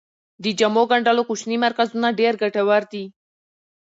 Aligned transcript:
د 0.43 0.45
جامو 0.59 0.83
ګنډلو 0.91 1.27
کوچني 1.29 1.57
مرکزونه 1.65 2.07
ډیر 2.19 2.33
ګټور 2.41 2.83
دي. 2.91 3.03